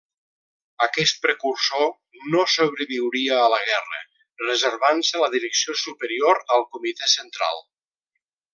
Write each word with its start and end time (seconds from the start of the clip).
Aquest 0.85 1.19
precursor 1.25 2.23
no 2.35 2.45
sobreviuria 2.53 3.37
a 3.41 3.51
la 3.55 3.61
guerra, 3.67 4.01
reservant-se 4.45 5.23
la 5.25 5.31
direcció 5.37 5.77
superior 5.83 6.41
al 6.57 6.67
Comitè 6.79 7.13
Central. 7.17 7.63